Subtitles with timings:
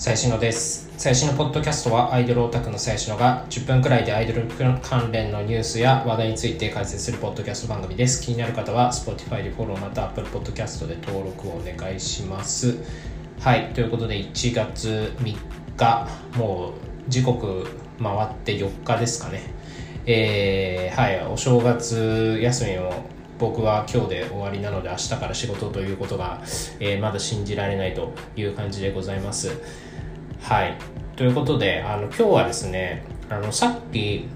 [0.00, 0.88] 最新のです。
[0.96, 4.46] 最新のポッドキャストはアイドルオタクの最新のが10分くらいでアイドル
[4.80, 8.22] 関連のニュースや話題について解説するポッドキャスト番組です。
[8.22, 12.78] 気になる方は Spotify でフォローまた Apple Podcast で登録をお願いします。
[13.40, 15.36] はいということで1月3
[15.76, 16.74] 日も
[17.08, 17.66] う時刻
[18.00, 19.42] 回って4日ですかね。
[20.06, 23.04] えー、はいお正月休みも
[23.40, 26.40] 僕は今日で終わりなので明日から仕事ということが、
[26.78, 29.87] えー、まだ信じられないという感じでございます。
[30.40, 30.76] はい。
[31.16, 34.28] ということで、あの、今日はですね、あの、さっき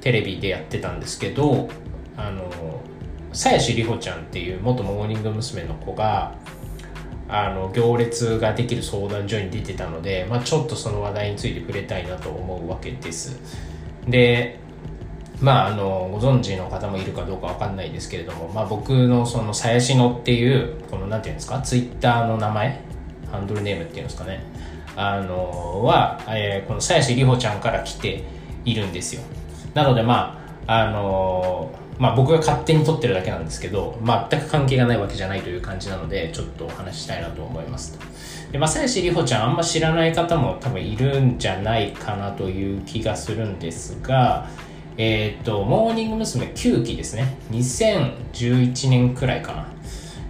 [0.00, 1.68] テレビでやってたんですけど、
[2.16, 2.50] あの、
[3.32, 5.64] 鞘師里穂ちゃんっていう元モーニング娘。
[5.64, 6.34] の子が、
[7.28, 13.38] あの、行列ができる相談所に出てたので、まあちょっとその話題について触れたいなと思うわけです。
[14.06, 14.58] で、
[15.40, 22.80] まあ、あの、ご存知の方もいるかどうかわかんないですけれども、まあ僕のその、さやしのっていう、この、なんていうんですか、ツイッターの名前、
[23.32, 24.44] ハンドルネームっていうんですかね。
[24.96, 28.24] あのは、えー、この鞘師里穂ちゃんから来て
[28.64, 29.22] いるんですよ
[29.74, 37.98] なのでまああのまあ、僕が勝手に撮ってるだけなんですけど全く関係がないわけじゃないという感じなのでちょっとお話ししたいなと思います
[38.50, 44.48] で鞘師里穂ちゃんあんま知らない方も多分いるんじゃないかなという気がするんですが
[44.96, 46.46] えっ、ー、とモーニング娘。
[46.46, 49.71] 9期ですね2011年くらいかな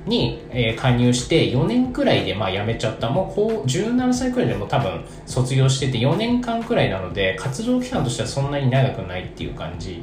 [0.06, 10.03] に、え、加入して4年くらいでまあ辞めちゃったもうこう17歳くらいでも多分卒業してて4年間くらいなので活動期間としてはそんなに長くないっていう感じ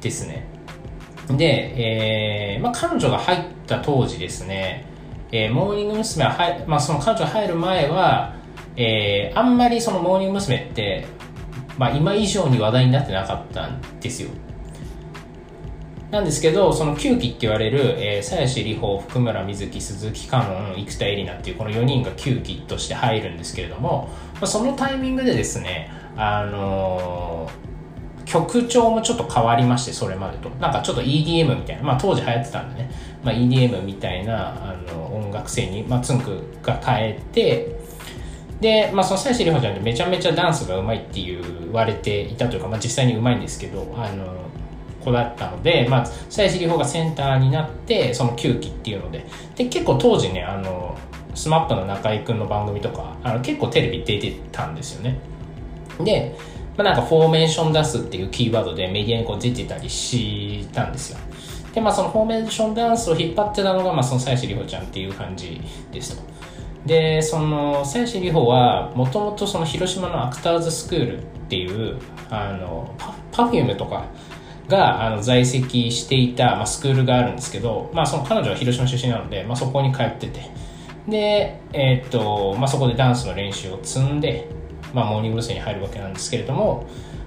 [0.00, 0.46] ですね
[1.36, 4.86] で、えーまあ、彼女が入った当時ですね、
[5.30, 6.24] えー、モーニング娘。
[6.24, 8.34] は、まあ、その彼女入る前は、
[8.76, 10.56] えー、あんまりそのモーニング娘。
[10.56, 11.06] って、
[11.78, 14.30] まあ、今以上に話題になってなかったんですよ
[16.12, 30.50] なんですけど、その9期って言われる、えー、鞘師里穂、福村瑞希、鈴木香音、生田絵里奈っていうこの4人が9期として入るんですけれども、まあ、そのタイミングでですね、あのー、曲調もちょっと変わりまして、それまでと。
[30.50, 32.90] なんかちょっと EDM みたいな、まあ当時流行ってたんでね、
[33.24, 37.74] まあ EDM みたいなあの音楽性に、まあつんくが変えて、
[38.60, 41.40] で、まあその鞘師里穂ちゃんってめちゃめちゃダンスがうまいって言
[41.72, 44.41] われていたというか、まあ実際にうまいんですけど、あの
[45.02, 49.26] 子だったので、まあ、鞘師里保がセンターになって、その9期っていうので、
[49.56, 50.96] で、結構当時ね、あの、
[51.34, 55.18] SMAP の中居君の番組とか、あの結構テレビ出てたんですよね。
[56.00, 56.36] で、
[56.76, 61.18] まあ、なんかフォーメーション出すっていうキーワードでメディアにこう出てたりしたんですよ。
[61.74, 66.22] で、まあそのフォーメーションダンスを引っ張ってたのが、まあその鞘師里保ちゃんっていう感じですと。
[66.86, 71.98] で、その、鞘師里保は、もともとその広島のアクターズスクールっていう、
[72.28, 74.06] あのパ、 Perfume とか、
[74.68, 80.50] があの在籍していた、まあ、スクールがあるんですけど、まあ、その彼女は広島出身なので、まあ、そこに通ってて。
[81.08, 84.48] で、えー、っとまあ、そこでダンスの練習を積んで、
[84.94, 85.54] まあ、モーニング娘。
[85.54, 86.86] に入るわけなんですけれども、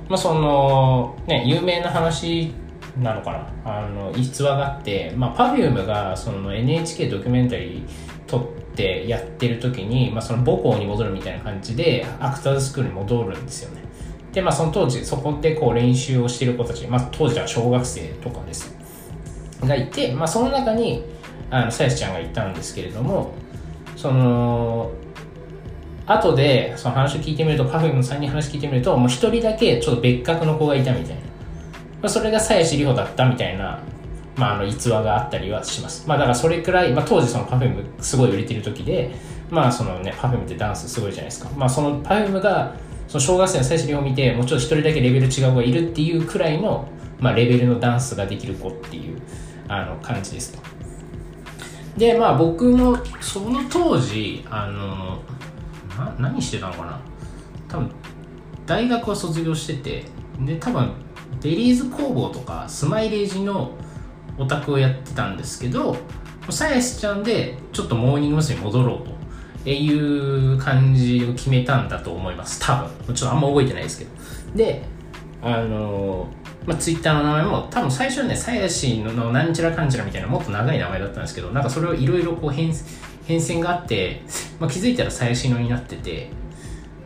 [0.09, 2.53] まあ、そのね有名な話
[2.97, 3.49] なのかな。
[3.65, 7.85] あの逸話があって、まあ、Perfume がその NHK ドキュメンタリー
[8.27, 13.84] 撮ってやってる時に、まあ、その母校に戻るみたいな感じでアクターズスクールに戻るんですよね。
[14.35, 18.75] で、まあ、その当時、そこでこう練習をしている子たち、まあ、当時は小学生とかです。
[19.63, 21.05] がいて、まあ、その中に、
[21.49, 23.33] あの、さやしちゃんがいたんですけれども、
[23.95, 24.91] その、
[26.05, 31.21] 後で、その話を聞いてみると、パフェムさんに話聞いてみると、もう一人だけちょっと別格の子がいたみたいな。
[31.21, 31.21] ま
[32.03, 33.79] あ、それが鞘師里穂だったみたいな、
[34.35, 36.05] まあ、あの、逸話があったりはします。
[36.09, 39.15] まあ、だからそれくらい、まあ、当時そのパフェムすごい売れてる時で、
[39.49, 41.49] まあ、そのね、パフェムってダンスすごいじゃないですか。
[41.55, 42.75] まあ、そのパフェムが、
[43.15, 49.21] その小学生の最初にを見てもうちょっと一人だけレベル違う子がいるっていうくらいの、まあ、レベルのダンスができる子っていう
[49.69, 50.59] あの感じですと。
[51.97, 55.21] でまあ僕もその当時あの
[56.19, 56.99] 何してたのかな？
[57.69, 57.91] 多分
[58.65, 60.03] 大学は卒業してて
[60.41, 60.91] で多分
[61.39, 63.71] デリーズ工房とかスマイレージの
[64.37, 65.95] オタクをやってたんですけど
[66.49, 68.57] さやしちゃんでちょっとモーニング娘。
[68.57, 69.14] に戻ろうと。
[69.65, 72.61] っていう感じを決めたんだと思います。
[72.61, 73.15] 多分。
[73.15, 74.11] ちょっとあんま覚えてないですけど。
[74.53, 74.83] で、
[75.41, 76.27] あの
[76.67, 82.71] まあ、ツイッターの名前も多分最初はね、さやしのなんちゃらかんちゃらみたいなもっと長い名前だったんですけど、なんかそれをいろいろこう変
[83.25, 84.21] 変遷があって、
[84.59, 86.29] まあ、気づいたらさやしのになってて、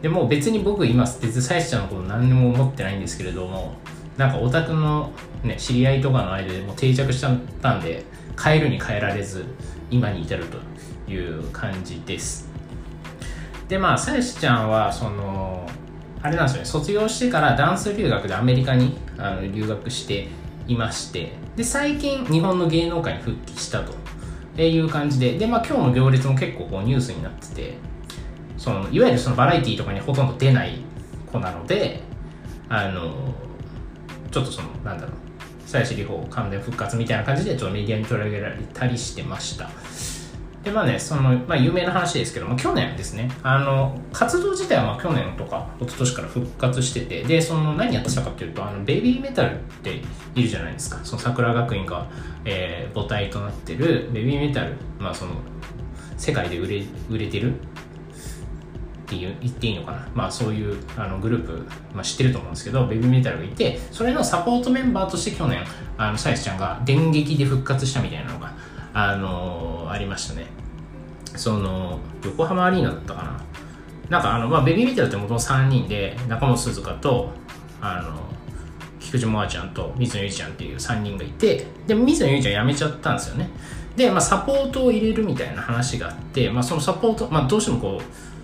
[0.02, 3.76] でも別に僕今、別にさやしちゃんのこと何も思ってないんですけれども、
[4.18, 5.14] なんかオタクの
[5.46, 8.04] ね、知り合いとかの間でもう定着しちゃったんで、
[8.42, 9.46] 変えるに変えられず、
[9.90, 12.49] 今に至るという感じです。
[13.70, 15.66] でまあさやしちゃんはその
[16.22, 16.66] あれなんですよね。
[16.66, 20.28] 卒業してからダンス留学でアメリカにあの留学して
[20.68, 23.94] いましてで最近日本の芸能界に復帰したと
[24.62, 27.74] いう感じでで、まあ、今日の行列も結構こうニュースになってて
[28.58, 30.80] そのいわゆるそのバラエティーとかにほとんど出ない
[31.32, 32.02] 子なので
[32.68, 33.34] あの
[34.32, 35.16] ちょっとそのなんだろう
[35.66, 39.70] 鞘師里穂完全復活みたいな感じでちょっとメディアに取り上げられたりしてました。
[40.70, 43.30] でまあねその、まあ、有名な話ですけども去年ですね。
[43.42, 50.02] あの活動自体はまあ去年とか一昨年から復活しててでその何やってたかっていうとあのベビーメタルって
[50.36, 51.00] いるじゃないですか。
[51.04, 52.08] その桜学院が、
[52.46, 55.32] えー、母体となってるベビーメタルまあその
[56.18, 57.54] 世界で売れ売れてる？
[57.56, 61.66] っていう言っていいのかな、まあ、そういうあのグループ、
[61.96, 65.64] まあ、知ってると思うんですけどベビーメタルがいてそれのサポートメンバーとして去年
[65.98, 68.54] あのサイスちゃんが電撃で復活したみたいなのが、
[68.94, 70.59] あのー、ありましたね。
[71.36, 73.42] その横浜アリーナだったかな。
[74.10, 77.30] なんかあの、まあ、ベビーメタルってもともと3人で中本鈴鹿と
[77.80, 78.20] あの
[79.00, 83.50] 菊池萌ちゃんと水野ゆいちゃんっていう3人がいてで水野ゆいちゃん辞めちゃったんですよね。
[83.96, 88.02] で、まあ、サポートを入れるみたいな話があって、まあ、そのサポート、まあ、どうしてもこ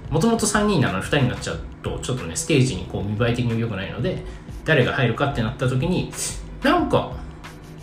[0.09, 4.23] うもともと3人なのに2人になっちゃうとちょっとねステージにこう見栄え的に良くないので
[4.63, 6.11] 誰が入るかってなった時に
[6.63, 7.11] なんか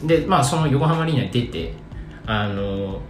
[0.02, 1.72] でまあその横浜アリーナに出て
[2.26, 3.00] あの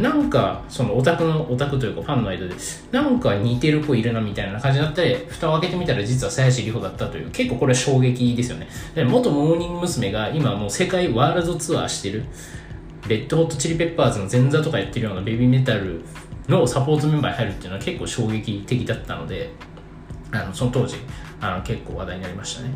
[0.00, 2.54] なんかそのオタクのオタクというかファンの間で
[2.90, 10.04] なんか似てる子いるなみたいな感じになって蓋を開けてみたら実は鞘師里穂だったという結構これは衝撃ですよねで元モーニング娘。
[10.10, 12.24] が今もう世界ワールドツアーしてる
[13.08, 16.02] レッドホットチリペッパーズの前座とかやってるようなベビーメタル
[16.48, 19.50] のサポートメンバーに入るっていうのは結構衝撃的だったので
[20.32, 20.96] あのその当時
[21.40, 22.70] あの結構話題になりましたね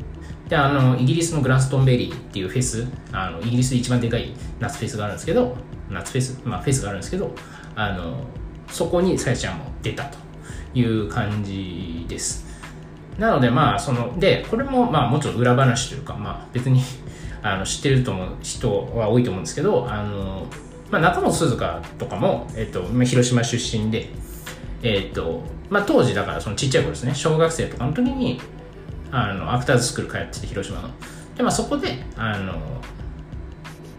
[0.49, 5.57] であのイギリスのグラストンベリーっていうフェスあのイギリスで一番でかい夏フェスがあるんですけど
[5.91, 7.35] 夏フェス、まあ、フェスがあるんですけど
[7.75, 8.25] あの
[8.69, 10.19] そこにさやちゃんも出たと
[10.75, 12.47] いう感じです。
[13.19, 16.83] なのでまあそのでこれもまあもちろん裏話というかまあ別に
[17.43, 20.47] あの知ってると思う人は多いと思うんですけどあの
[20.91, 24.09] まあ、中本鈴鹿とかも、えっと、広島出身で、
[24.83, 28.41] えっとまあ、当時だからそのちっちゃい頃ですね小学生とかの時に
[29.11, 30.89] あのアクターズスクール通ってて広島の
[31.37, 32.55] で、まあ、そこであの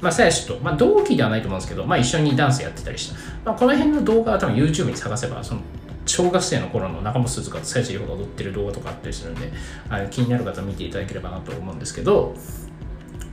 [0.02, 3.20] まあ、鞘師と、まあ、同期ではないと思うんですけど、まあ、一緒にダンスやってたりした。
[3.44, 5.62] まあ、この辺の動画は多分 YouTube に探せば、その
[6.06, 9.52] 小学生の頃の中本鈴鹿と鞘師両方が踊ってる動画とかあったりするんで、
[9.90, 12.34] あの気になる方は見ていただければなと思うんですけど、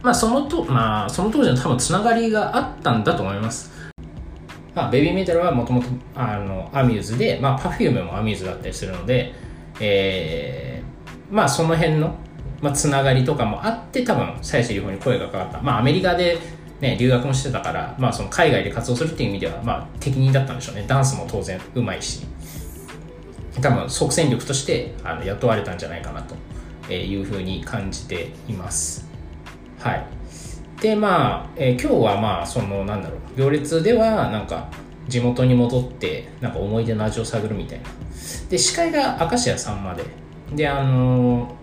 [0.03, 3.71] まあ、そのと、まあ、その当時の多分つながりがあったんだと思います。
[4.75, 9.33] まあ、 BABYMETAL はもともとあのアミューズで、まあ、 Perfume もアミューズだったりするので、
[9.81, 10.76] えー、
[11.31, 12.15] まあその辺の、
[12.61, 15.61] まあ、つながりとかもあって多分鞘師里保に声がかかった。
[15.61, 16.39] まあアメリカで
[16.81, 20.85] ね、留学もしてたから、まあ、その海外で活動するっていう意味では、まあ、適任だったんでしょうね。
[20.87, 22.27] ダンスも当然うまいし、
[23.63, 29.09] 多分即戦力としてあの雇われたんじゃないかなというふうに感じています。
[29.81, 30.07] はい
[30.81, 34.69] でまあ、えー、今日はまあそのなんだろう行列ではなんか
[35.09, 37.85] 地元に戻ってなんか思い出の味を探るみたいな
[38.51, 40.05] で司会が明石家さんまで
[40.53, 41.55] であの、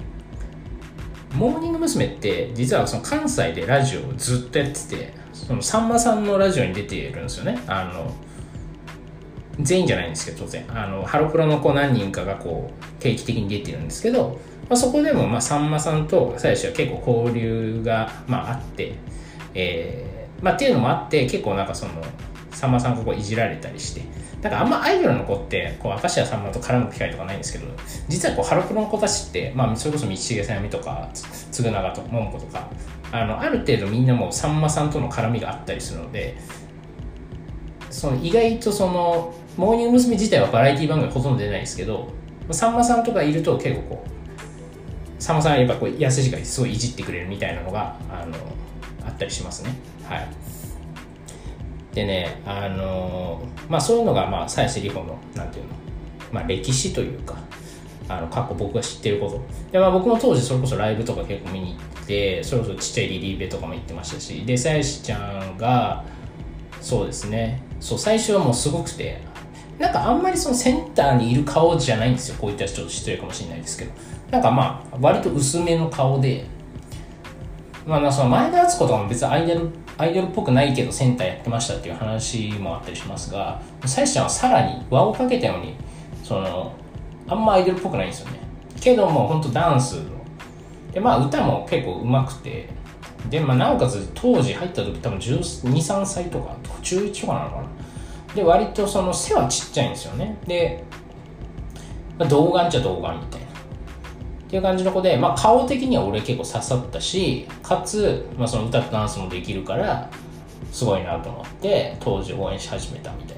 [1.36, 2.06] モーニング娘。
[2.06, 8.14] って実はその関西でラジオをずっとやっててそのさんまさんのラジオに出てるんですよねあの
[9.60, 14.40] 全員じゃないんですけど当然あのハロプロの子何人かがこう定期的に出てるんですけど
[14.70, 18.94] まあ、そこでも、まあ、さんまさんと鞘師は結構交流が、まあ、あって、
[19.54, 21.92] えーまあ、っていうのもあって結構なんかその
[22.64, 24.02] さんまさんがこいじられたりして。
[24.42, 27.66] だからあんまアイドルの子ってこう明石家さんまと絡む機会とかないんですけど
[28.10, 32.70] 実はこうハロプロの子たちって、まあ、それこそ道重さやみとか嗣永とか桃子とか
[33.14, 36.36] あのある程度みんなもさんまさんとの絡みがあったりするので
[37.90, 40.16] その意外とそのモーニング娘。
[40.16, 42.10] 自体はバラエティ番組ほとんど出ないですけど
[42.52, 48.36] さんまさんとかいると結構こうさんまさんはやっぱこう安時間にすごいいじってくれるみたいなのがあの
[49.08, 49.74] あったりしますね。
[50.04, 50.28] はい。
[51.94, 55.72] でねあのまあそういうのがまあ鞘師里穂のなんていうの
[56.32, 57.36] まあ歴史というか
[58.10, 59.42] あの過去僕が知ってること。
[59.72, 66.04] で、まあ、僕も当時それこそライブとか結構見に行ってそれこそちっちゃいリリーベとかも行ってましたしで鞘師ちゃんが
[66.82, 67.62] そうですね。
[67.80, 69.22] そう最初はもうすごくて
[69.80, 72.38] なんかあんまりそのセンターにいる顔じゃないんですよ。
[72.40, 73.92] こういった人ちょっと失礼かもしれないですけど。
[74.32, 76.46] なんかまあ割と薄めの顔で
[77.86, 85.76] まあその前田敦子とかも別にアイドルアイドルっぽくないけどセンターやってましたっていう話もあったりしますがさやちゃんはさらに輪をかけたように
[86.24, 86.74] その
[87.28, 88.40] あんまアイドルっぽくないんですよね。
[88.80, 90.04] けども本当ダンスの
[90.92, 92.70] でまあ歌も結構上手くて
[93.30, 97.64] で、まあ、なおかつ当時入った時多分123歳とか中1とかなのかな。
[98.36, 100.38] で割とその背はちっちゃいんですよね。
[100.46, 100.84] で、
[102.18, 103.43] まあ、童顔っちゃ童顔みたいな。
[104.54, 110.12] っていう感じの子で、まあ、顔的には俺結構刺さったしかつ、まあ、その歌とダンスもできるから
[110.72, 113.38] すごいなと思って当時応援し始めたみたい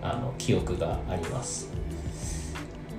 [0.00, 1.68] なあの記憶があります。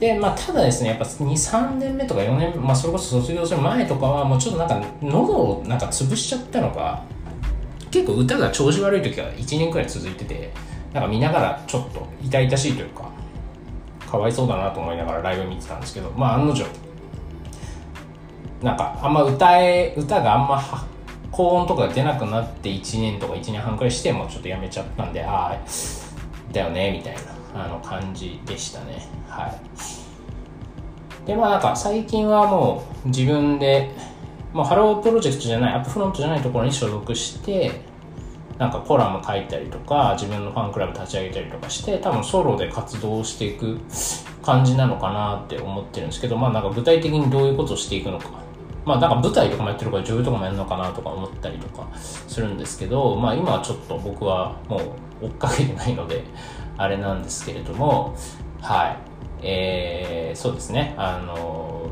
[0.01, 7.03] で、まあ、ただですね、やっぱ2、3年目とか4年、まあ、それこそ卒業する前とかは、もうちょっとなんか、喉をなんか潰しちゃったのか、
[7.91, 10.51] 結構歌が調子悪い時は1年くらい続いてて、
[10.93, 13.09] なんか見ながらちょっと痛々しいというか、
[14.09, 16.65] かわいそうだなと思いながらライブ見てたんですけど、まあ、案の定、
[18.61, 20.61] なんか、あんま歌え、歌があんま
[21.31, 25.57] 高音とかが出なくなって1年とか1年半くらいしてもうちょっとやめちゃったんで、ああ、
[26.51, 27.15] だよね、みたい
[27.53, 29.07] なあの感じでしたね。
[29.27, 31.27] はい。
[31.27, 33.91] で、まあなんか最近はもう自分で、
[34.51, 37.71] もうハロープロジェクトじゃない、アップフロントじゃないところに所属して、
[38.57, 43.79] なんかコラム書いたりとか、自分のファンクラブ立ち上げたりとかして、多分ソロで活動していく
[44.43, 48.48] 感じなのかなって思ってるんですけど、まあなんか具体的にどういうことをしていくのか。
[48.85, 54.77] まあなんか舞台とかもやってるから女優とかもやるのかなとか思ったりとかするんですけど、まあ今はちょっと僕はも
[55.21, 56.23] う追っかけてないので、
[56.77, 58.15] あれなんですけれども、
[58.61, 58.97] はい。
[59.41, 61.89] えー、そうですね、あの、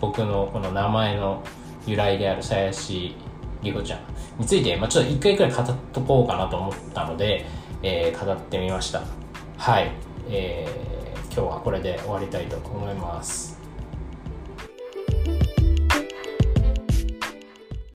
[0.00, 1.42] 僕のこの名前の
[1.86, 3.16] 由来である鞘林
[3.62, 4.00] 里穂ちゃん
[4.38, 7.46] について、まあ、ちょっと一回くらい語っとこうかなと思ったので、
[7.82, 9.02] えー、語ってみました。
[9.56, 9.90] はい。
[10.28, 13.55] えー、今日はこれで終わりたいと思います。